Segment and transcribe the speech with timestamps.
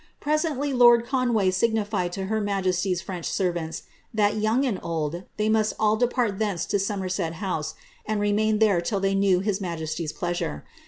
[0.19, 5.73] Presently lord Conway signified to her majesty's French fanta, that, yonng and old, they must
[5.77, 7.75] all depart thence to Somerset Msai
[8.07, 10.65] and remain there till they knew his miyesty's pleasure.